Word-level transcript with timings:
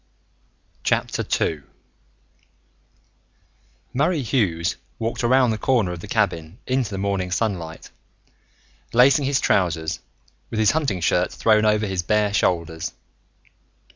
II 0.91 1.61
Murray 3.93 4.23
Hughes 4.23 4.75
walked 4.97 5.23
around 5.23 5.51
the 5.51 5.59
corner 5.59 5.91
of 5.91 5.99
the 5.99 6.07
cabin 6.07 6.57
into 6.65 6.89
the 6.89 6.97
morning 6.97 7.29
sunlight, 7.29 7.91
lacing 8.93 9.25
his 9.25 9.39
trousers, 9.39 9.99
with 10.49 10.59
his 10.59 10.71
hunting 10.71 11.01
shirt 11.01 11.31
thrown 11.31 11.65
over 11.65 11.85
his 11.85 12.01
bare 12.01 12.33
shoulders. 12.33 12.93